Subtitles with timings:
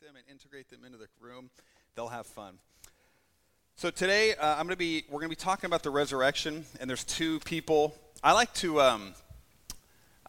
[0.00, 1.50] them and integrate them into the room,
[1.94, 2.54] they'll have fun.
[3.76, 6.64] So today, uh, I'm going to be we're going to be talking about the resurrection,
[6.80, 7.94] and there's two people.
[8.22, 9.12] I like to um,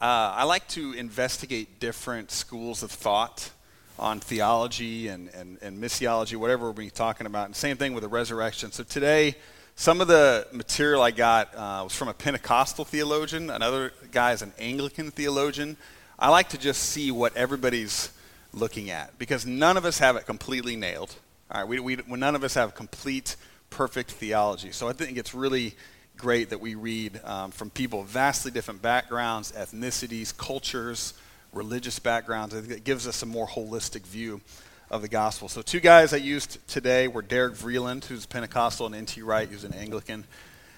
[0.01, 3.49] uh, I like to investigate different schools of thought
[3.97, 7.45] on theology and, and, and missiology, whatever we're be talking about.
[7.45, 8.73] And same thing with the resurrection.
[8.73, 9.35] So today,
[9.75, 13.49] some of the material I got uh, was from a Pentecostal theologian.
[13.49, 15.77] Another guy is an Anglican theologian.
[16.19, 18.11] I like to just see what everybody's
[18.53, 21.15] looking at because none of us have it completely nailed.
[21.51, 23.35] All right, we, we, none of us have complete,
[23.69, 24.71] perfect theology.
[24.71, 25.75] So I think it's really
[26.17, 31.13] great that we read um, from people of vastly different backgrounds, ethnicities, cultures,
[31.51, 32.53] religious backgrounds.
[32.55, 34.41] I think it gives us a more holistic view
[34.89, 35.47] of the gospel.
[35.47, 39.21] So two guys I used today were Derek Vreeland, who's Pentecostal, and N.T.
[39.21, 40.25] Wright, who's an Anglican.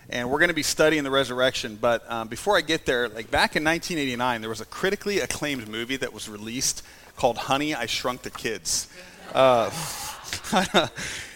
[0.10, 1.78] And we're going to be studying the resurrection.
[1.80, 5.68] But um, before I get there, like back in 1989, there was a critically acclaimed
[5.68, 6.84] movie that was released
[7.16, 8.88] called Honey, I Shrunk the Kids.
[9.34, 9.70] Uh,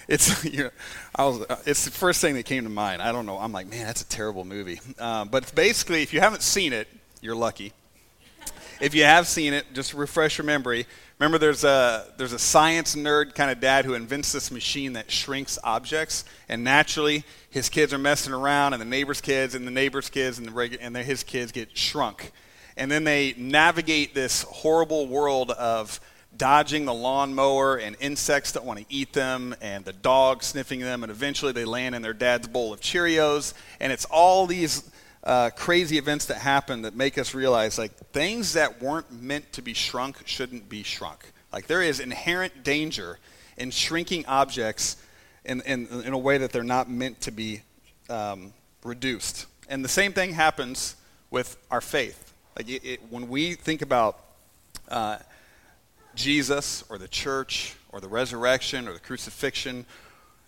[0.07, 0.69] it's you know,
[1.15, 3.01] I was, uh, it's the first thing that came to mind.
[3.01, 3.37] I don't know.
[3.37, 4.79] I'm like, man, that's a terrible movie.
[4.99, 6.87] Um, but basically, if you haven't seen it,
[7.21, 7.73] you're lucky.
[8.79, 10.85] If you have seen it, just refresh your memory.
[11.19, 15.09] Remember, there's a there's a science nerd kind of dad who invents this machine that
[15.09, 19.71] shrinks objects, and naturally, his kids are messing around, and the neighbor's kids, and the
[19.71, 22.31] neighbor's kids, and the regu- and his kids get shrunk,
[22.77, 25.99] and then they navigate this horrible world of
[26.37, 31.03] dodging the lawnmower and insects that want to eat them and the dog sniffing them.
[31.03, 33.53] And eventually they land in their dad's bowl of cheerios.
[33.79, 34.89] And it's all these
[35.23, 39.63] uh, crazy events that happen that make us realize like things that weren't meant to
[39.63, 41.31] be shrunk shouldn't be shrunk.
[41.51, 43.17] Like there is inherent danger
[43.57, 44.97] in shrinking objects
[45.43, 47.61] in, in, in a way that they're not meant to be
[48.09, 49.47] um, reduced.
[49.67, 50.95] And the same thing happens
[51.31, 52.26] with our faith
[52.57, 54.19] like it, it, when we think about
[54.89, 55.19] uh,
[56.15, 59.85] Jesus or the church or the resurrection or the crucifixion,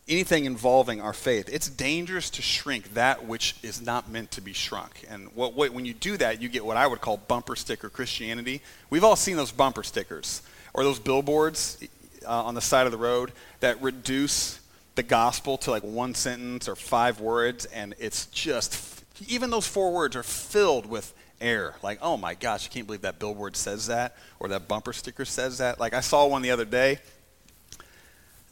[0.08, 4.54] anything involving our faith, it's dangerous to shrink that which is not meant to be
[4.54, 5.06] shrunk.
[5.08, 7.90] And what, what, when you do that, you get what I would call bumper sticker
[7.90, 8.62] Christianity.
[8.90, 10.42] We've all seen those bumper stickers
[10.74, 11.78] or those billboards
[12.26, 14.60] uh, on the side of the road that reduce
[14.96, 19.94] the gospel to like one sentence or five words, and it's just, even those four
[19.94, 21.76] words are filled with air.
[21.82, 25.26] Like, oh my gosh, I can't believe that billboard says that or that bumper sticker
[25.26, 25.80] says that.
[25.80, 27.00] Like, I saw one the other day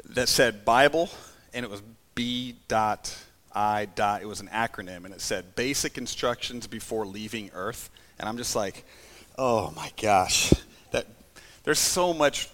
[0.10, 1.10] that said Bible,
[1.54, 1.82] and it was
[2.16, 3.16] B dot
[3.54, 4.22] I dot.
[4.22, 7.90] It was an acronym, and it said basic instructions before leaving Earth.
[8.20, 8.86] And I'm just like,
[9.38, 10.54] oh my gosh,
[10.92, 11.08] that
[11.64, 12.50] there's so much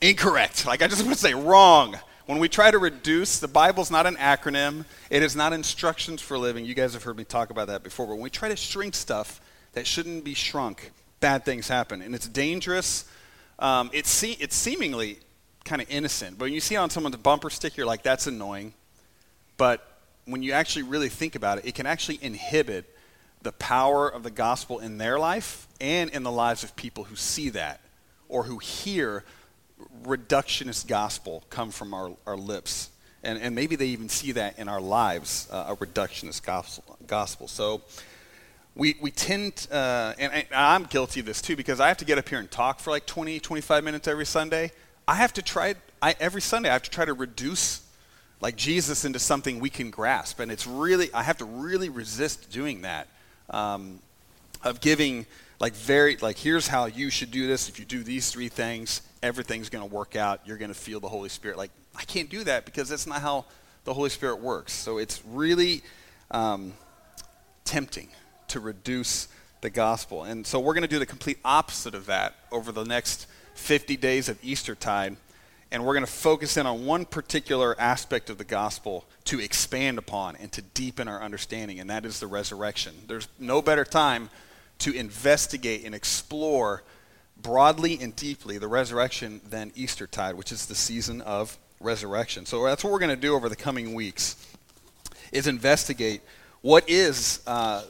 [0.00, 0.66] incorrect.
[0.66, 1.96] Like, I just want to say wrong.
[2.26, 4.84] When we try to reduce, the Bible's not an acronym.
[5.08, 6.66] It is not instructions for living.
[6.66, 8.06] You guys have heard me talk about that before.
[8.06, 9.40] But when we try to shrink stuff,
[9.78, 10.90] that shouldn't be shrunk,
[11.20, 12.02] bad things happen.
[12.02, 13.04] And it's dangerous.
[13.60, 15.18] Um, it's, se- it's seemingly
[15.64, 16.36] kind of innocent.
[16.36, 18.74] But when you see on someone's bumper sticker, you're like, that's annoying.
[19.56, 19.86] But
[20.24, 22.92] when you actually really think about it, it can actually inhibit
[23.42, 27.14] the power of the gospel in their life and in the lives of people who
[27.14, 27.80] see that
[28.28, 29.22] or who hear
[30.02, 32.90] reductionist gospel come from our, our lips.
[33.22, 36.98] And, and maybe they even see that in our lives, uh, a reductionist gospel.
[37.06, 37.46] gospel.
[37.46, 37.82] So
[38.78, 42.04] we, we tend, uh, and, and I'm guilty of this too, because I have to
[42.04, 44.70] get up here and talk for like 20, 25 minutes every Sunday.
[45.06, 47.82] I have to try, I, every Sunday, I have to try to reduce
[48.40, 50.38] like Jesus into something we can grasp.
[50.38, 53.08] And it's really, I have to really resist doing that.
[53.50, 53.98] Um,
[54.64, 55.24] of giving,
[55.60, 57.68] like, very, like, here's how you should do this.
[57.68, 60.40] If you do these three things, everything's going to work out.
[60.44, 61.56] You're going to feel the Holy Spirit.
[61.56, 63.44] Like, I can't do that because that's not how
[63.84, 64.72] the Holy Spirit works.
[64.72, 65.82] So it's really
[66.32, 66.74] um,
[67.64, 68.08] tempting
[68.48, 69.28] to reduce
[69.60, 70.24] the gospel.
[70.24, 73.96] And so we're going to do the complete opposite of that over the next 50
[73.96, 75.16] days of Eastertide.
[75.70, 79.98] And we're going to focus in on one particular aspect of the gospel to expand
[79.98, 82.94] upon and to deepen our understanding, and that is the resurrection.
[83.06, 84.30] There's no better time
[84.78, 86.82] to investigate and explore
[87.36, 92.46] broadly and deeply the resurrection than Eastertide, which is the season of resurrection.
[92.46, 94.36] So that's what we're going to do over the coming weeks
[95.32, 96.22] is investigate
[96.62, 97.82] what is uh,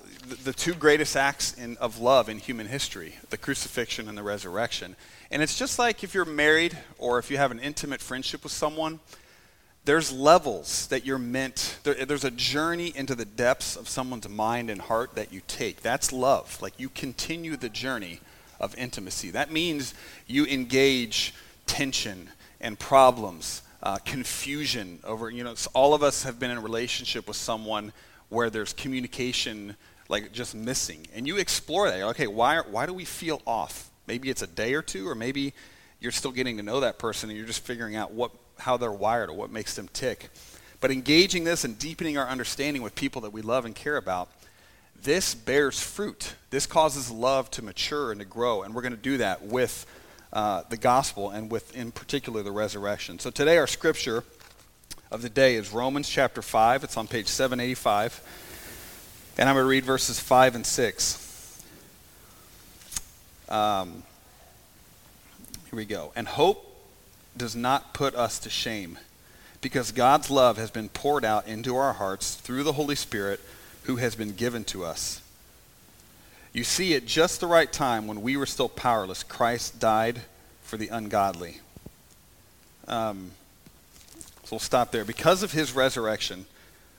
[0.45, 4.97] the, two greatest acts in, of love in human history the crucifixion and the resurrection.
[5.31, 8.53] And it's just like if you're married or if you have an intimate friendship with
[8.53, 9.01] someone,
[9.85, 14.69] there's levels that you're meant, there, there's a journey into the depths of someone's mind
[14.69, 15.81] and heart that you take.
[15.81, 16.61] That's love.
[16.61, 18.21] Like you continue the journey
[18.61, 19.31] of intimacy.
[19.31, 19.95] That means
[20.27, 21.33] you engage
[21.67, 22.29] tension
[22.61, 27.29] and problems, uh, confusion over, you know, all of us have been in a relationship
[27.29, 27.93] with someone
[28.29, 29.77] where there's communication
[30.09, 31.07] like just missing.
[31.15, 31.99] And you explore that.
[31.99, 33.91] You're like, okay, why, why do we feel off?
[34.07, 35.53] Maybe it's a day or two, or maybe
[36.01, 38.93] you're still getting to know that person and you're just figuring out what, how they're
[38.93, 40.31] wired or what makes them tick.
[40.81, 44.31] But engaging this and deepening our understanding with people that we love and care about,
[45.03, 46.35] this bears fruit.
[46.51, 48.63] This causes love to mature and to grow.
[48.63, 49.87] And we're going to do that with
[50.33, 53.19] uh, the gospel and with, in particular, the resurrection.
[53.19, 54.25] So today, our scripture
[55.11, 56.85] of the day is Romans chapter 5.
[56.85, 58.21] It's on page 785.
[59.39, 61.63] And I'm going to read verses 5 and 6.
[63.49, 64.03] Um,
[65.71, 66.13] here we go.
[66.15, 66.65] And hope
[67.37, 68.99] does not put us to shame
[69.61, 73.41] because God's love has been poured out into our hearts through the Holy Spirit
[73.85, 75.23] who has been given to us.
[76.53, 80.23] You see, at just the right time, when we were still powerless, Christ died
[80.63, 81.61] for the ungodly.
[82.87, 83.31] Um,
[84.49, 85.05] so we'll stop there.
[85.05, 86.47] Because of his resurrection,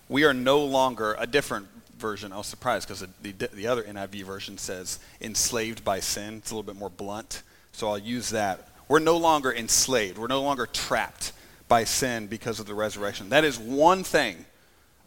[0.07, 1.65] we are no longer a different
[1.97, 2.31] version.
[2.31, 6.35] I was surprised because the, the, the other NIV version says enslaved by sin.
[6.35, 7.41] It's a little bit more blunt.
[7.71, 8.67] So I'll use that.
[8.87, 10.19] We're no longer enslaved.
[10.19, 11.33] We're no longer trapped
[11.67, 13.29] by sin because of the resurrection.
[13.29, 14.45] That is one thing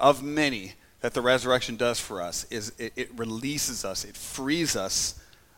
[0.01, 4.75] of many that the resurrection does for us is it, it releases us, it frees
[4.75, 5.15] us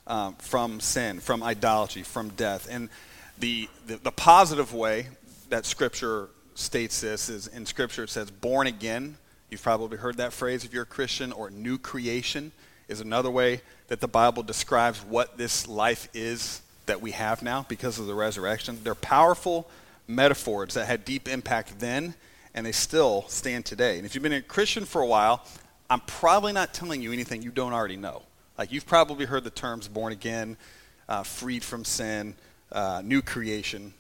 [0.06, 2.69] um, from sin, from idolatry, from death.
[2.70, 2.90] And
[3.38, 5.06] the, the, the positive way
[5.48, 9.17] that Scripture states this is in Scripture it says born again.
[9.51, 12.53] You've probably heard that phrase if you're a Christian, or new creation
[12.89, 17.65] is another way that the Bible describes what this life is that we have now
[17.69, 18.79] because of the resurrection.
[18.83, 19.69] They're powerful
[20.06, 22.15] metaphors that had deep impact then,
[22.55, 23.97] and they still stand today.
[23.97, 25.45] And if you've been a Christian for a while,
[25.89, 28.23] I'm probably not telling you anything you don't already know.
[28.59, 30.56] Like you've probably heard the terms born again,
[31.09, 32.35] uh, freed from sin,
[32.73, 33.95] uh, new creation.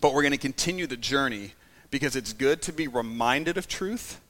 [0.00, 1.52] But we're going to continue the journey
[1.90, 4.20] because it's good to be reminded of truth,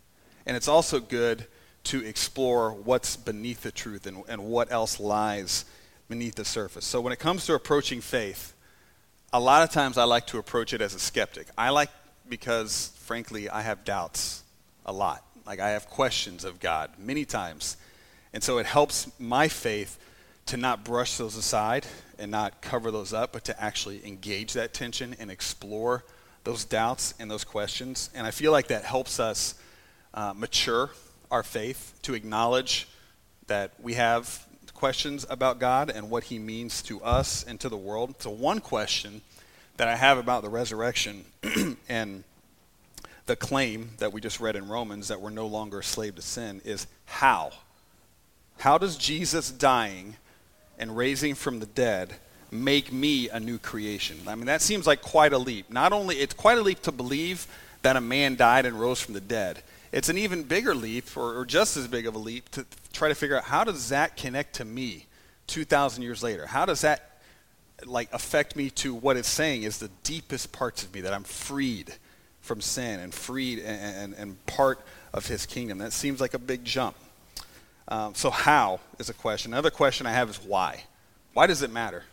[0.47, 1.47] and it's also good
[1.85, 5.65] to explore what's beneath the truth and, and what else lies
[6.09, 6.85] beneath the surface.
[6.85, 8.55] So when it comes to approaching faith,
[9.33, 11.49] a lot of times I like to approach it as a skeptic.
[11.57, 11.91] I like
[12.29, 14.43] because, frankly, I have doubts
[14.87, 15.25] a lot.
[15.47, 17.77] Like I have questions of God many times.
[18.33, 19.99] And so it helps my faith
[20.47, 21.87] to not brush those aside
[22.19, 26.05] and not cover those up, but to actually engage that tension and explore
[26.49, 28.09] those doubts and those questions.
[28.15, 29.55] And I feel like that helps us
[30.15, 30.89] uh, mature
[31.31, 32.89] our faith to acknowledge
[33.49, 37.77] that we have questions about God and what he means to us and to the
[37.77, 38.15] world.
[38.21, 39.21] So, one question
[39.77, 41.27] that I have about the resurrection
[41.91, 42.25] and
[43.27, 46.23] the claim that we just read in Romans that we're no longer a slave to
[46.23, 47.51] sin is how?
[48.57, 50.17] How does Jesus dying
[50.79, 52.15] and raising from the dead
[52.51, 54.19] make me a new creation?
[54.27, 55.71] I mean, that seems like quite a leap.
[55.71, 57.47] Not only, it's quite a leap to believe
[57.83, 59.63] that a man died and rose from the dead.
[59.93, 63.09] It's an even bigger leap, or, or just as big of a leap, to try
[63.09, 65.07] to figure out how does that connect to me
[65.47, 66.47] 2,000 years later?
[66.47, 67.09] How does that
[67.87, 71.25] like affect me to what it's saying is the deepest parts of me that I'm
[71.25, 71.95] freed
[72.41, 74.81] from sin and freed and, and, and part
[75.13, 75.79] of his kingdom.
[75.79, 76.97] That seems like a big jump.
[77.87, 79.53] Um, so, how is a question.
[79.53, 80.85] Another question I have is why?
[81.33, 82.05] Why does it matter?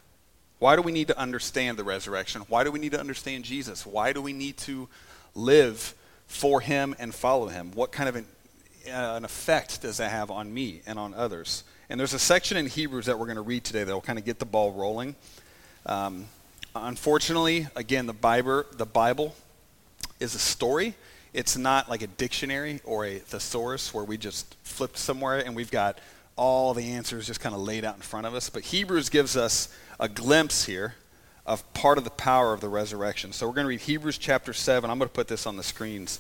[0.59, 2.41] Why do we need to understand the resurrection?
[2.47, 3.85] Why do we need to understand Jesus?
[3.85, 4.87] Why do we need to
[5.33, 5.93] live
[6.27, 7.71] for him and follow him?
[7.73, 8.25] What kind of an,
[8.87, 11.63] uh, an effect does that have on me and on others?
[11.89, 14.17] And there's a section in Hebrews that we're going to read today that will kind
[14.17, 15.15] of get the ball rolling.
[15.85, 16.25] Um,
[16.73, 19.35] unfortunately, again, the Bible, the Bible
[20.19, 20.95] is a story.
[21.33, 25.69] It's not like a dictionary or a thesaurus where we just flip somewhere and we've
[25.69, 26.00] got
[26.38, 28.50] all the answers just kind of laid out in front of us.
[28.50, 30.95] But Hebrews gives us a glimpse here
[31.45, 33.31] of part of the power of the resurrection.
[33.31, 34.89] So we're going to read Hebrews chapter 7.
[34.89, 36.19] I'm going to put this on the screens.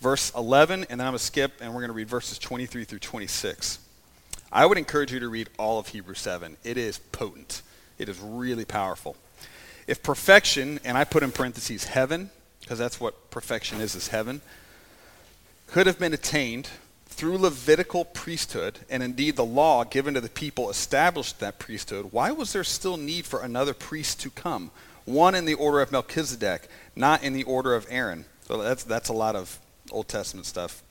[0.00, 2.84] Verse 11, and then I'm going to skip, and we're going to read verses 23
[2.84, 3.78] through 26.
[4.52, 6.56] I would encourage you to read all of Hebrews 7.
[6.64, 7.62] It is potent,
[7.98, 9.16] it is really powerful.
[9.86, 14.40] If perfection, and I put in parentheses heaven, because that's what perfection is, is heaven,
[15.66, 16.68] could have been attained
[17.12, 22.32] through Levitical priesthood, and indeed the law given to the people established that priesthood, why
[22.32, 24.70] was there still need for another priest to come?
[25.04, 28.24] One in the order of Melchizedek, not in the order of Aaron.
[28.42, 29.58] So that's, that's a lot of
[29.90, 30.82] Old Testament stuff.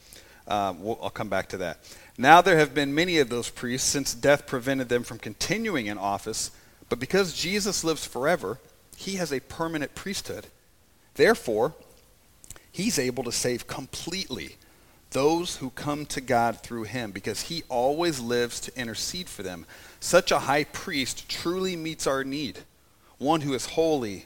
[0.47, 1.79] Um, we'll, I'll come back to that.
[2.17, 5.97] Now there have been many of those priests since death prevented them from continuing in
[5.97, 6.51] office,
[6.89, 8.59] but because Jesus lives forever,
[8.97, 10.47] he has a permanent priesthood.
[11.15, 11.73] Therefore,
[12.71, 14.57] he's able to save completely
[15.11, 19.65] those who come to God through him, because he always lives to intercede for them.
[19.99, 22.59] Such a high priest truly meets our need,
[23.17, 24.25] one who is holy,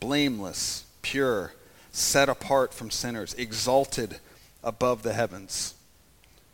[0.00, 1.52] blameless, pure,
[1.92, 4.18] set apart from sinners, exalted
[4.64, 5.74] above the heavens.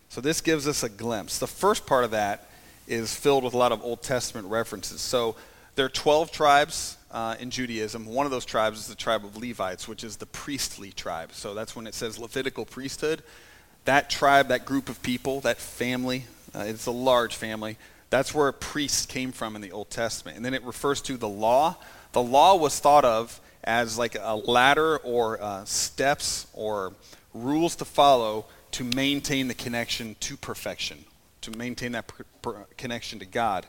[0.09, 1.39] So this gives us a glimpse.
[1.39, 2.49] The first part of that
[2.87, 5.01] is filled with a lot of Old Testament references.
[5.01, 5.37] So
[5.77, 8.07] there are 12 tribes uh, in Judaism.
[8.07, 11.31] One of those tribes is the tribe of Levites, which is the priestly tribe.
[11.33, 13.23] So that's when it says Levitical priesthood.
[13.88, 17.78] That tribe, that group of people, that family, uh, it's a large family.
[18.11, 20.37] That's where priests came from in the Old Testament.
[20.37, 21.75] And then it refers to the law.
[22.12, 26.92] The law was thought of as like a ladder or uh, steps or
[27.33, 31.07] rules to follow to maintain the connection to perfection,
[31.40, 33.64] to maintain that per- per connection to God.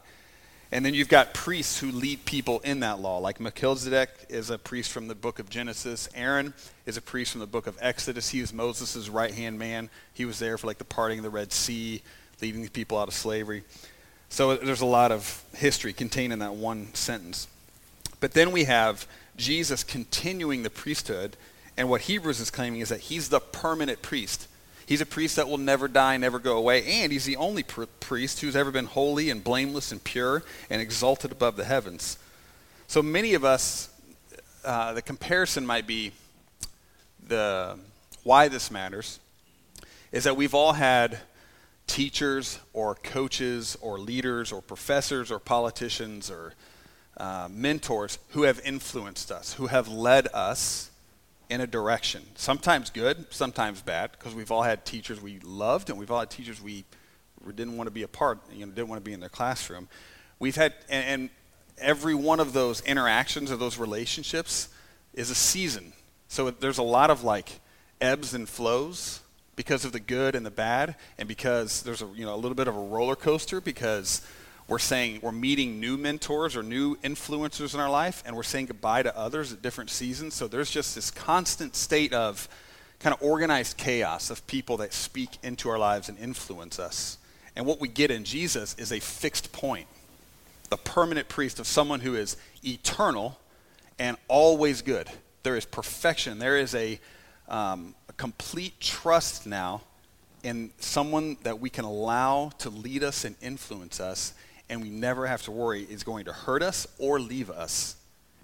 [0.71, 4.57] And then you've got priests who lead people in that law, like Melchizedek is a
[4.59, 6.07] priest from the book of Genesis.
[6.13, 6.53] Aaron
[6.85, 8.29] is a priest from the book of Exodus.
[8.29, 9.89] He was Moses' right hand man.
[10.13, 12.03] He was there for like the parting of the Red Sea,
[12.39, 13.63] leading the people out of slavery.
[14.29, 17.47] So there's a lot of history contained in that one sentence.
[18.19, 19.07] But then we have
[19.38, 21.35] Jesus continuing the priesthood,
[21.77, 24.47] and what Hebrews is claiming is that he's the permanent priest.
[24.89, 27.84] He's a priest that will never die, never go away, and he's the only pr-
[28.00, 32.17] priest who's ever been holy and blameless and pure and exalted above the heavens.
[32.88, 33.89] So many of us,
[34.65, 36.13] uh, the comparison might be
[37.27, 37.77] the
[38.24, 39.19] why this matters
[40.12, 41.19] is that we've all had
[41.86, 46.55] teachers or coaches or leaders or professors or politicians or
[47.17, 50.88] uh, mentors who have influenced us, who have led us
[51.50, 52.24] in a direction.
[52.36, 56.29] Sometimes good, sometimes bad, because we've all had teachers we loved and we've all had
[56.29, 56.86] teachers we
[57.48, 59.88] didn't want to be a part, you know, didn't want to be in their classroom.
[60.38, 61.29] We've had, and, and
[61.79, 64.70] every one of those interactions or those relationships
[65.13, 65.94] is a season.
[66.27, 67.60] So there's a lot of like
[68.00, 69.22] ebbs and flows
[69.56, 72.56] because of the good and the bad, and because there's a you know a little
[72.56, 74.22] bit of a roller coaster because
[74.69, 78.67] we're saying we're meeting new mentors or new influencers in our life, and we're saying
[78.67, 80.35] goodbye to others at different seasons.
[80.35, 82.47] So there's just this constant state of
[82.99, 87.17] kind of organized chaos of people that speak into our lives and influence us.
[87.55, 89.88] And what we get in Jesus is a fixed point,
[90.69, 93.39] the permanent priest of someone who is eternal
[93.97, 95.09] and always good.
[95.41, 96.38] There is perfection.
[96.38, 96.99] There is a,
[97.47, 99.81] um, a complete trust now
[100.43, 104.33] in someone that we can allow to lead us and influence us
[104.69, 107.95] and we never have to worry is going to hurt us or leave us.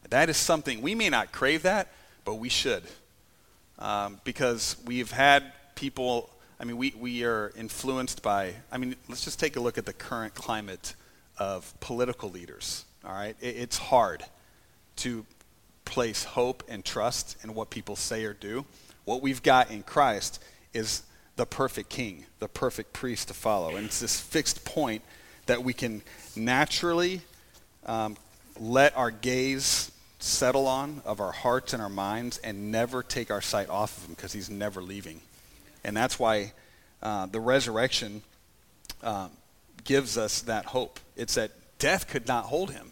[0.09, 1.91] That is something, we may not crave that,
[2.23, 2.83] but we should.
[3.79, 6.29] Um, because we've had people,
[6.59, 9.85] I mean, we, we are influenced by, I mean, let's just take a look at
[9.85, 10.95] the current climate
[11.37, 13.35] of political leaders, all right?
[13.41, 14.23] It, it's hard
[14.97, 15.25] to
[15.83, 18.65] place hope and trust in what people say or do.
[19.03, 20.41] What we've got in Christ
[20.73, 21.03] is
[21.35, 23.75] the perfect king, the perfect priest to follow.
[23.75, 25.03] And it's this fixed point
[25.45, 26.01] that we can
[26.35, 27.21] naturally
[27.85, 28.17] um,
[28.59, 33.41] let our gaze settle on of our hearts and our minds and never take our
[33.41, 35.21] sight off of him because he's never leaving.
[35.83, 36.53] And that's why
[37.03, 38.23] uh, the resurrection
[39.03, 39.27] uh,
[39.83, 40.99] gives us that hope.
[41.15, 42.91] It's that death could not hold him.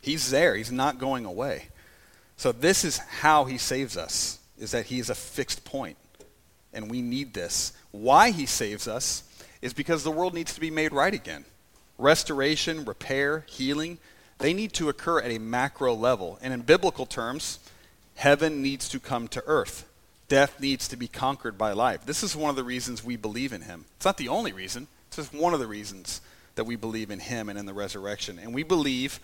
[0.00, 0.54] He's there.
[0.54, 1.68] He's not going away.
[2.36, 5.96] So this is how he saves us, is that he is a fixed point.
[6.72, 7.72] And we need this.
[7.90, 9.24] Why he saves us
[9.60, 11.44] is because the world needs to be made right again
[11.98, 13.98] restoration, repair, healing,
[14.38, 16.38] they need to occur at a macro level.
[16.42, 17.58] And in biblical terms,
[18.16, 19.88] heaven needs to come to earth.
[20.28, 22.06] Death needs to be conquered by life.
[22.06, 23.84] This is one of the reasons we believe in him.
[23.96, 26.20] It's not the only reason, it's just one of the reasons
[26.54, 28.38] that we believe in him and in the resurrection.
[28.38, 29.20] And we believe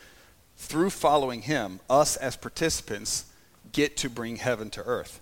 [0.59, 3.25] through following him, us as participants
[3.73, 5.21] get to bring heaven to earth.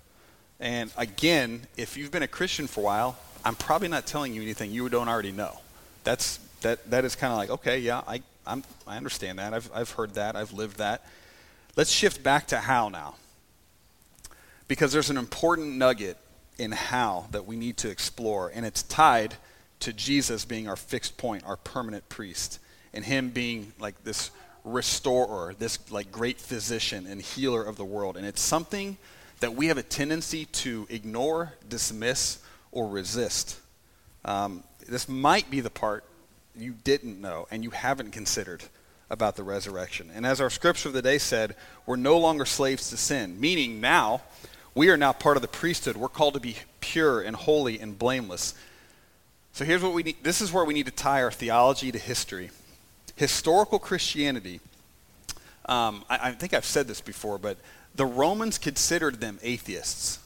[0.58, 4.42] And again, if you've been a Christian for a while, I'm probably not telling you
[4.42, 5.60] anything you don't already know.
[6.04, 9.54] That's that, that is kind of like, okay, yeah, I, I'm, I understand that.
[9.54, 10.34] I've, I've heard that.
[10.34, 11.06] I've lived that.
[11.76, 13.14] Let's shift back to how now.
[14.66, 16.16] Because there's an important nugget
[16.58, 19.36] in how that we need to explore, and it's tied
[19.78, 22.58] to Jesus being our fixed point, our permanent priest,
[22.92, 24.32] and him being like this
[24.64, 28.16] restorer, this like great physician and healer of the world.
[28.16, 28.96] And it's something
[29.38, 32.38] that we have a tendency to ignore, dismiss,
[32.72, 33.60] or resist.
[34.24, 36.02] Um, this might be the part
[36.58, 38.64] you didn't know and you haven't considered
[39.08, 40.10] about the resurrection.
[40.14, 43.80] And as our scripture of the day said, we're no longer slaves to sin, meaning
[43.80, 44.22] now
[44.74, 45.96] we are now part of the priesthood.
[45.96, 48.54] We're called to be pure and holy and blameless.
[49.52, 51.98] So here's what we need this is where we need to tie our theology to
[51.98, 52.50] history.
[53.14, 54.60] Historical Christianity,
[55.64, 57.56] um, I, I think I've said this before, but
[57.94, 60.18] the Romans considered them atheists.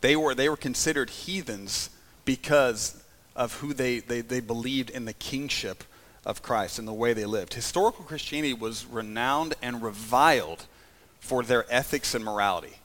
[0.00, 1.90] They were, they were considered heathens
[2.24, 3.00] because
[3.40, 5.82] of who they, they, they believed in the kingship
[6.26, 7.54] of Christ and the way they lived.
[7.54, 10.66] Historical Christianity was renowned and reviled
[11.20, 12.76] for their ethics and morality.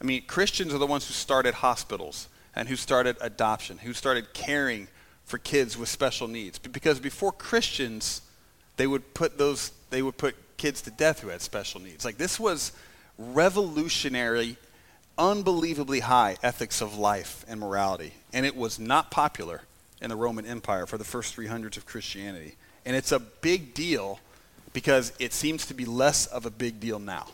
[0.00, 4.32] I mean, Christians are the ones who started hospitals and who started adoption, who started
[4.32, 4.88] caring
[5.26, 6.58] for kids with special needs.
[6.58, 8.22] Because before Christians,
[8.78, 12.06] they would put those they would put kids to death who had special needs.
[12.06, 12.72] Like this was
[13.18, 14.56] revolutionary,
[15.18, 18.14] unbelievably high ethics of life and morality.
[18.32, 19.60] And it was not popular
[20.04, 22.54] in the Roman Empire for the first 300s of Christianity.
[22.84, 24.20] And it's a big deal
[24.72, 27.26] because it seems to be less of a big deal now.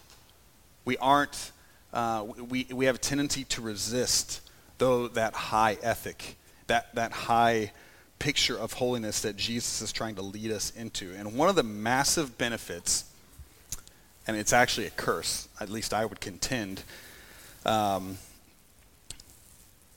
[0.85, 1.53] We aren't,
[1.93, 4.41] uh, we, we have a tendency to resist,
[4.79, 6.37] though, that high ethic,
[6.69, 7.73] that, that high
[8.21, 11.13] picture of holiness that Jesus is trying to lead us into.
[11.15, 13.05] And one of the massive benefits,
[14.27, 16.85] and it's actually a curse, at least I would contend.
[17.67, 18.19] Um,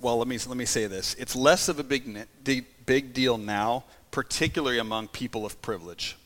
[0.04, 2.28] well, let me let me say this: it's less of a big
[2.86, 6.18] big deal now, particularly among people of privilege.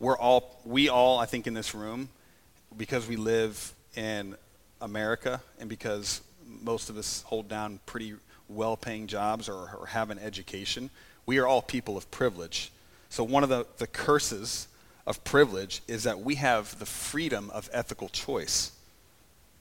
[0.00, 2.08] We're all we all, I think, in this room,
[2.76, 4.36] because we live in
[4.80, 6.22] America and because
[6.62, 8.14] most of us hold down pretty
[8.48, 10.88] well paying jobs or, or have an education.
[11.26, 12.72] We are all people of privilege.
[13.10, 14.66] So, one of the, the curses
[15.06, 18.72] of privilege is that we have the freedom of ethical choice.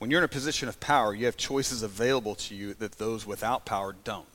[0.02, 3.28] When you're in a position of power, you have choices available to you that those
[3.28, 4.26] without power don't.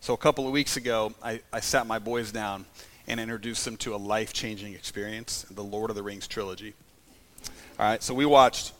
[0.00, 2.64] So, a couple of weeks ago, I, I sat my boys down
[3.06, 6.72] and introduced them to a life changing experience, the Lord of the Rings trilogy.
[7.78, 8.72] All right, so we watched,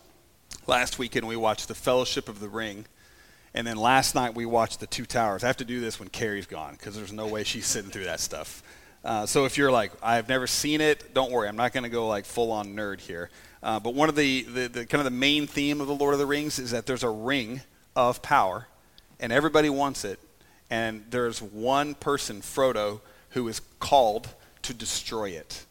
[0.66, 2.86] last weekend, we watched The Fellowship of the Ring
[3.52, 5.44] and then last night we watched The Two Towers.
[5.44, 8.04] I have to do this when Carrie's gone because there's no way she's sitting through
[8.04, 8.62] that stuff.
[9.04, 11.48] Uh, so if you're like, I've never seen it, don't worry.
[11.48, 13.28] I'm not going to go like full on nerd here.
[13.62, 16.12] Uh, but one of the, the, the kind of the main theme of the Lord
[16.14, 17.62] of the Rings is that there's a ring
[17.94, 18.68] of power,
[19.18, 20.20] and everybody wants it.
[20.70, 24.28] And there's one person, Frodo, who is called
[24.62, 25.64] to destroy it.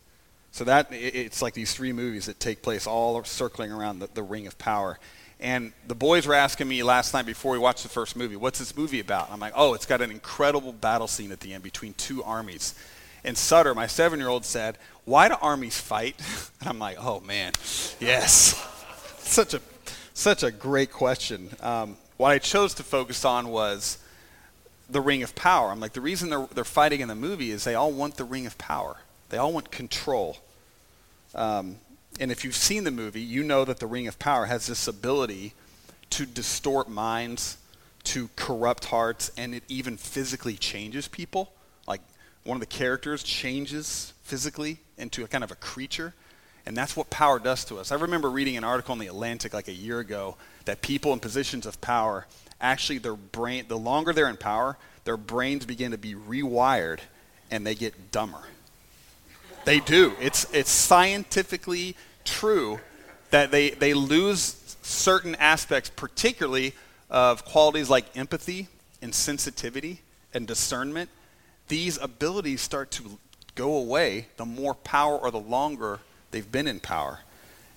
[0.51, 4.23] So that it's like these three movies that take place all circling around the, the
[4.23, 4.97] ring of power.
[5.39, 8.59] And the boys were asking me last night before we watched the first movie, what's
[8.59, 9.29] this movie about?
[9.31, 12.73] I'm like, oh, it's got an incredible battle scene at the end between two armies.
[13.25, 16.15] And Sutter, my seven year old, said, why do armies fight?
[16.62, 17.51] And I'm like, oh, man,
[18.00, 18.55] yes.
[19.20, 19.62] such, a,
[20.13, 21.50] such a great question.
[21.60, 24.00] Um, what I chose to focus on was
[24.90, 25.70] the ring of power.
[25.70, 28.24] I'm like, the reason they're, they're fighting in the movie is they all want the
[28.24, 28.98] ring of power,
[29.29, 30.38] they all want control.
[31.35, 31.77] Um,
[32.20, 34.88] and if you've seen the movie, you know that the Ring of Power has this
[34.88, 35.53] ability
[36.11, 37.57] to distort minds,
[38.05, 41.51] to corrupt hearts, and it even physically changes people.
[42.46, 46.14] One of the characters changes physically into a kind of a creature.
[46.66, 47.92] And that's what power does to us.
[47.92, 51.20] I remember reading an article in the Atlantic like a year ago that people in
[51.20, 52.25] positions of power
[52.62, 57.00] actually their brain the longer they're in power, their brains begin to be rewired
[57.51, 58.42] and they get dumber.
[59.66, 60.14] They do.
[60.20, 62.79] It's, it's scientifically true
[63.31, 66.74] that they, they lose certain aspects, particularly
[67.10, 68.68] of qualities like empathy
[69.01, 70.01] and sensitivity
[70.34, 71.10] and discernment.
[71.67, 73.17] These abilities start to
[73.55, 75.99] go away the more power or the longer
[76.31, 77.19] they've been in power.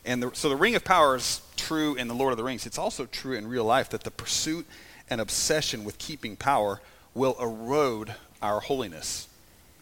[0.05, 2.66] And the, so the ring of power is true in the Lord of the Rings.
[2.66, 4.66] It's also true in real life that the pursuit
[5.11, 6.81] and obsession with keeping power
[7.14, 9.29] will erode our holiness.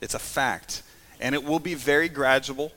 [0.01, 0.83] It's a fact
[1.21, 2.73] and it will be very gradual,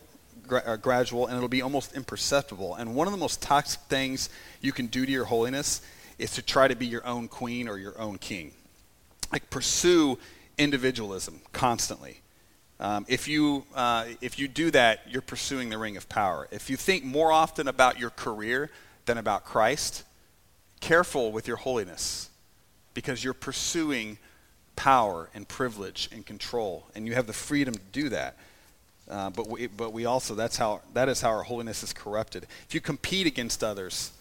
[0.47, 2.75] gra- uh, gradual, and it'll be almost imperceptible.
[2.75, 4.29] And one of the most toxic things
[4.61, 5.81] you can do to your holiness
[6.17, 8.51] is to try to be your own queen or your own king.
[9.31, 10.17] Like pursue
[10.60, 12.19] individualism constantly.
[12.80, 16.48] Um, if you uh, if you do that, you're pursuing the ring of power.
[16.52, 18.69] If you think more often about your career
[19.06, 20.04] than about Christ,
[20.80, 22.30] careful with your holiness,
[22.93, 24.17] because you're pursuing
[24.76, 28.38] power and privilege and control, and you have the freedom to do that.
[29.10, 32.45] Uh, but we, but we also that's how that is how our holiness is corrupted.
[32.67, 34.12] If you compete against others,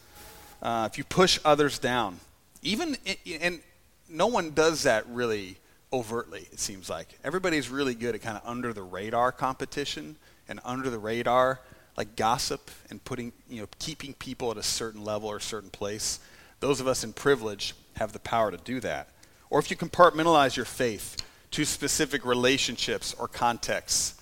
[0.62, 2.18] uh, if you push others down,
[2.62, 2.96] even
[3.40, 3.60] and
[4.08, 5.58] no one does that really
[5.92, 6.48] overtly.
[6.52, 10.16] It seems like everybody's really good at kind of under the radar competition
[10.48, 11.60] and under the radar
[11.96, 15.70] like gossip and putting you know keeping people at a certain level or a certain
[15.70, 16.20] place.
[16.60, 19.08] Those of us in privilege have the power to do that
[19.50, 21.16] or if you compartmentalize your faith
[21.52, 24.20] to specific relationships or contexts,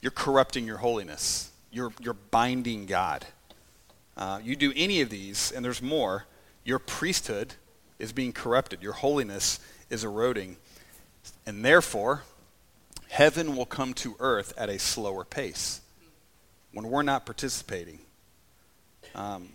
[0.00, 1.50] you're corrupting your holiness.
[1.70, 3.24] You're, you're binding God.
[4.16, 6.26] Uh, you do any of these, and there's more,
[6.64, 7.54] your priesthood
[7.98, 8.82] is being corrupted.
[8.82, 10.56] Your holiness is eroding.
[11.46, 12.22] And therefore,
[13.08, 15.80] heaven will come to earth at a slower pace
[16.72, 18.00] when we're not participating.
[19.14, 19.48] Um,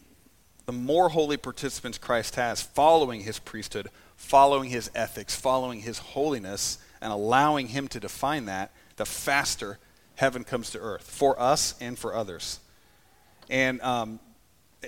[0.65, 6.77] the more holy participants Christ has following his priesthood, following his ethics, following his holiness,
[7.01, 9.79] and allowing him to define that, the faster
[10.15, 12.60] heaven comes to earth for us and for others.
[13.49, 14.19] And um,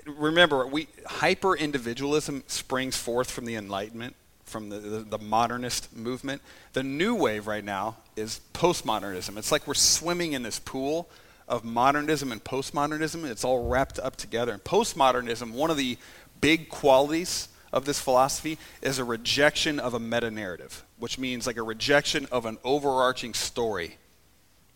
[0.05, 4.15] remember, we hyper individualism springs forth from the Enlightenment,
[4.51, 6.41] from the, the, the, modernist movement.
[6.73, 9.37] The new wave right now is postmodernism.
[9.37, 11.09] It's like we're swimming in this pool
[11.47, 13.29] of modernism and postmodernism.
[13.29, 14.51] It's all wrapped up together.
[14.51, 15.97] And postmodernism, one of the
[16.41, 21.57] big qualities of this philosophy is a rejection of a meta narrative, which means like
[21.57, 23.97] a rejection of an overarching story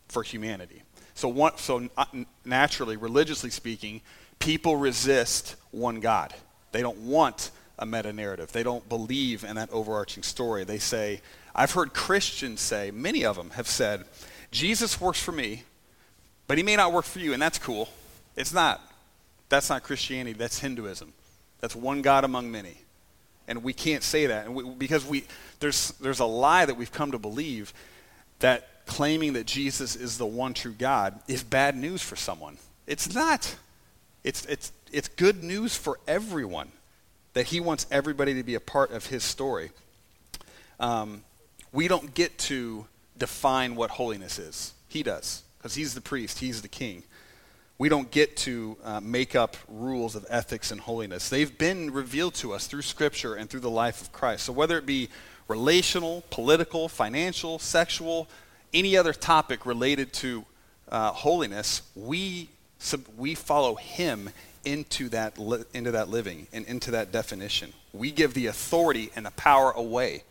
[0.08, 0.82] for humanity.
[1.14, 2.06] So, one, so uh,
[2.44, 4.02] naturally, religiously speaking,
[4.40, 6.34] people resist one God.
[6.72, 8.52] They don't want a meta narrative.
[8.52, 10.64] They don't believe in that overarching story.
[10.64, 11.22] They say,
[11.54, 14.06] I've heard Christians say, many of them have said,
[14.52, 15.64] Jesus works for me,
[16.48, 17.90] but he may not work for you, and that's cool.
[18.36, 18.82] It's not.
[19.50, 21.14] That's not Christianity, that's Hinduism.
[21.60, 22.78] That's one God among many.
[23.48, 25.24] And we can't say that and we, because we,
[25.60, 27.74] there's, there's a lie that we've come to believe
[28.40, 32.58] that claiming that Jesus is the one true God is bad news for someone.
[32.88, 33.56] It's not.
[34.24, 36.72] It's, it's, it's good news for everyone
[37.36, 39.70] that he wants everybody to be a part of his story.
[40.80, 41.24] Um,
[41.72, 44.74] we don't get to define what holiness is.
[44.88, 47.04] He does, because he's the priest, he's the king.
[47.78, 51.28] We don't get to uh, make up rules of ethics and holiness.
[51.28, 54.46] They've been revealed to us through Scripture and through the life of Christ.
[54.46, 55.10] So, whether it be
[55.50, 58.30] relational, political, financial, sexual,
[58.74, 60.46] any other topic related to
[60.88, 62.48] uh, holiness, we,
[62.80, 64.30] sub- we follow Him
[64.66, 67.74] into that, li- into that living and into that definition.
[67.94, 70.24] We give the authority and the power away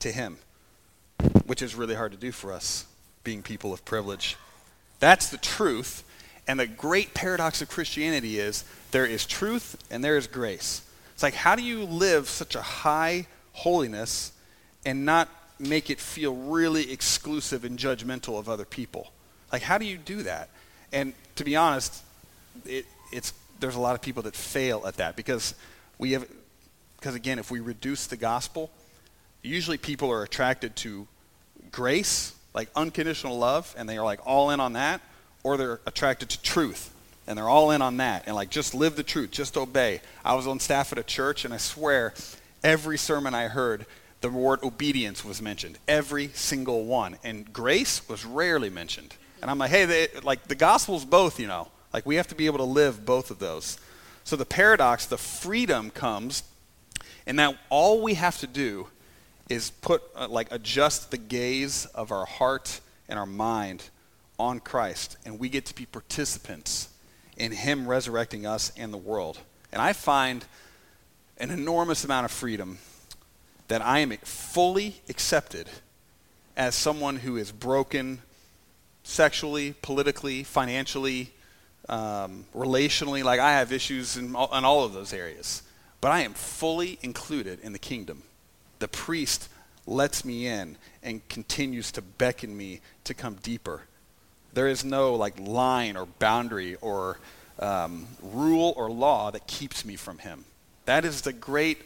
[0.00, 0.38] to Him
[1.46, 2.86] which is really hard to do for us,
[3.24, 4.36] being people of privilege.
[5.00, 6.04] That's the truth.
[6.48, 10.82] And the great paradox of Christianity is there is truth and there is grace.
[11.14, 14.32] It's like, how do you live such a high holiness
[14.84, 19.12] and not make it feel really exclusive and judgmental of other people?
[19.52, 20.48] Like, how do you do that?
[20.92, 22.02] And to be honest,
[22.66, 25.54] it, it's, there's a lot of people that fail at that because
[25.98, 26.26] we have,
[26.98, 28.70] because again, if we reduce the gospel,
[29.42, 31.06] usually people are attracted to
[31.70, 35.00] grace, like unconditional love, and they are like all in on that,
[35.42, 36.92] or they're attracted to truth
[37.26, 40.00] and they're all in on that and like just live the truth, just obey.
[40.24, 42.14] I was on staff at a church and I swear
[42.64, 43.86] every sermon I heard,
[44.20, 49.16] the word obedience was mentioned, every single one, and grace was rarely mentioned.
[49.40, 52.34] And I'm like, hey, they, like the gospel's both, you know, like we have to
[52.34, 53.78] be able to live both of those.
[54.24, 56.42] So the paradox, the freedom comes,
[57.26, 58.88] and that all we have to do
[59.48, 63.84] is put, uh, like, adjust the gaze of our heart and our mind
[64.38, 66.88] on Christ, and we get to be participants
[67.36, 69.38] in Him resurrecting us and the world.
[69.72, 70.44] And I find
[71.38, 72.78] an enormous amount of freedom
[73.68, 75.68] that I am fully accepted
[76.56, 78.20] as someone who is broken
[79.02, 81.32] sexually, politically, financially,
[81.88, 83.22] um, relationally.
[83.24, 85.62] Like I have issues in all, in all of those areas.
[86.00, 88.22] But I am fully included in the kingdom
[88.82, 89.48] the priest
[89.86, 93.82] lets me in and continues to beckon me to come deeper.
[94.54, 97.20] There is no like line or boundary or
[97.60, 100.44] um, rule or law that keeps me from him.
[100.84, 101.78] That is the great,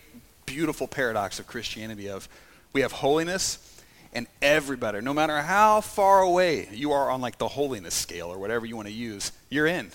[0.47, 2.31] beautiful paradox of Christianity of
[2.73, 3.76] we have holiness
[4.13, 8.39] and everybody, no matter how far away you are on like the holiness scale or
[8.39, 9.91] whatever you want to use, you're in.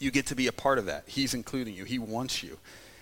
[0.00, 1.04] You get to be a part of that.
[1.06, 1.84] He's including you.
[1.84, 2.58] He wants you.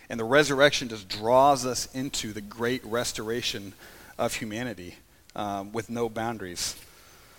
[0.08, 3.74] And the resurrection just draws us into the great restoration
[4.18, 4.96] of humanity
[5.34, 6.76] um, with no boundaries.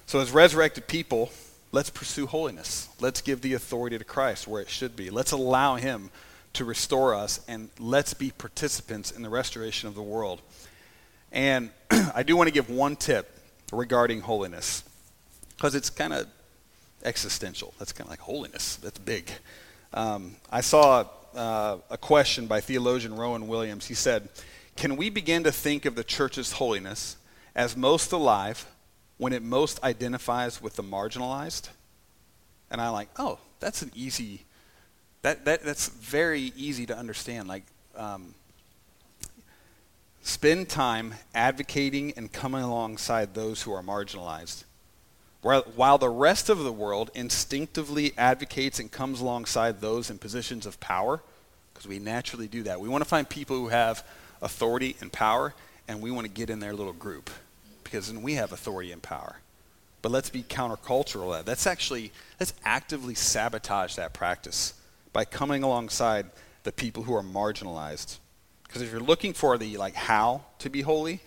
[0.05, 1.31] So, as resurrected people,
[1.71, 2.89] let's pursue holiness.
[2.99, 5.09] Let's give the authority to Christ where it should be.
[5.09, 6.11] Let's allow Him
[6.53, 10.41] to restore us, and let's be participants in the restoration of the world.
[11.31, 13.39] And I do want to give one tip
[13.71, 14.83] regarding holiness,
[15.55, 16.27] because it's kind of
[17.03, 17.73] existential.
[17.79, 18.77] That's kind of like holiness.
[18.77, 19.29] That's big.
[19.93, 23.87] Um, I saw uh, a question by theologian Rowan Williams.
[23.87, 24.29] He said,
[24.75, 27.17] Can we begin to think of the church's holiness
[27.55, 28.65] as most alive
[29.17, 31.69] when it most identifies with the marginalized?
[32.69, 34.43] And I'm like, oh, that's an easy,
[35.21, 37.47] that, that, that's very easy to understand.
[37.47, 37.63] Like,
[37.95, 38.33] um,
[40.27, 44.65] spend time advocating and coming alongside those who are marginalized.
[45.41, 50.81] While the rest of the world instinctively advocates and comes alongside those in positions of
[50.81, 51.21] power,
[51.73, 52.81] because we naturally do that.
[52.81, 54.05] We want to find people who have
[54.41, 55.53] authority and power,
[55.87, 57.29] and we want to get in their little group
[57.85, 59.37] because then we have authority and power.
[60.01, 61.45] But let's be countercultural.
[61.45, 64.73] That's actually let's actively sabotage that practice
[65.13, 66.25] by coming alongside
[66.63, 68.17] the people who are marginalized.
[68.67, 71.19] Because if you're looking for the like how to be holy,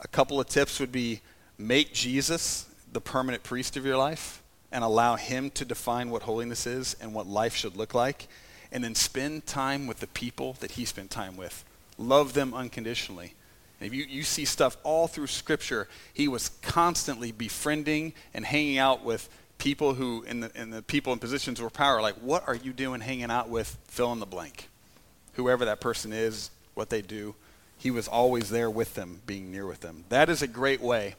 [0.00, 1.20] a couple of tips would be
[1.58, 6.66] make Jesus the permanent priest of your life and allow him to define what holiness
[6.66, 8.28] is and what life should look like
[8.72, 11.64] and then spend time with the people that he spent time with.
[11.98, 13.34] Love them unconditionally.
[13.80, 19.04] If you, you see stuff all through Scripture, he was constantly befriending and hanging out
[19.04, 22.54] with people who, in the, in the people in positions of power, like, what are
[22.54, 24.68] you doing hanging out with fill in the blank?
[25.34, 27.34] Whoever that person is, what they do,
[27.78, 30.04] he was always there with them, being near with them.
[30.10, 31.16] That is a great way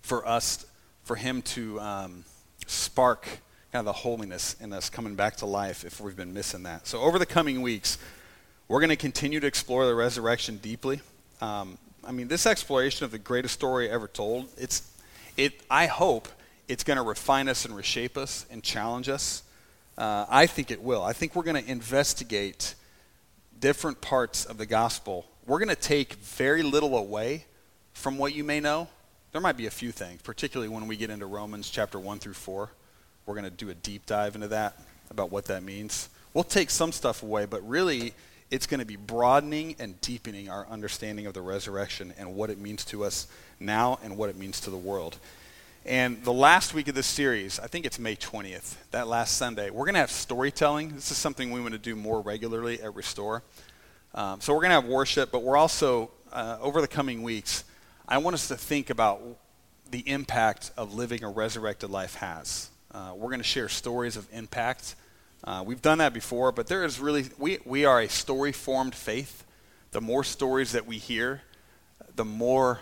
[0.00, 0.64] for us,
[1.04, 2.24] for him to um,
[2.66, 3.24] spark
[3.72, 6.86] kind of the holiness in us coming back to life if we've been missing that.
[6.86, 7.98] So, over the coming weeks,
[8.68, 11.00] we're going to continue to explore the resurrection deeply.
[11.40, 14.90] Um, I mean, this exploration of the greatest story ever told, it's,
[15.36, 16.28] it, I hope
[16.68, 19.42] it's going to refine us and reshape us and challenge us.
[19.98, 21.02] Uh, I think it will.
[21.02, 22.74] I think we're going to investigate
[23.60, 25.26] different parts of the gospel.
[25.46, 27.44] We're going to take very little away
[27.92, 28.88] from what you may know.
[29.32, 32.34] There might be a few things, particularly when we get into Romans chapter 1 through
[32.34, 32.70] 4.
[33.26, 36.08] We're going to do a deep dive into that, about what that means.
[36.34, 38.14] We'll take some stuff away, but really,
[38.50, 42.58] it's going to be broadening and deepening our understanding of the resurrection and what it
[42.58, 43.26] means to us
[43.58, 45.18] now and what it means to the world.
[45.86, 49.70] And the last week of this series, I think it's May 20th, that last Sunday,
[49.70, 50.96] we're going to have storytelling.
[50.96, 53.44] This is something we want to do more regularly at Restore.
[54.12, 57.62] Um, so we're going to have worship, but we're also, uh, over the coming weeks,
[58.08, 59.22] I want us to think about
[59.88, 62.68] the impact of living a resurrected life has.
[62.92, 64.96] Uh, we're going to share stories of impact
[65.44, 68.94] uh, we've done that before, but there is really, we, we are a story formed
[68.94, 69.44] faith.
[69.92, 71.42] The more stories that we hear,
[72.16, 72.80] the more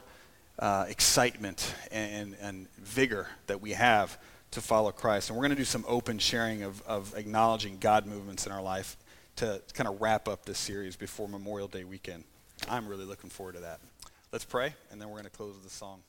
[0.58, 4.18] uh, excitement and, and vigor that we have
[4.52, 5.30] to follow Christ.
[5.30, 8.62] And we're going to do some open sharing of, of acknowledging God movements in our
[8.62, 8.96] life
[9.36, 12.24] to kind of wrap up this series before Memorial Day weekend.
[12.68, 13.80] I'm really looking forward to that.
[14.32, 16.02] Let's pray, and then we're going to close with a song.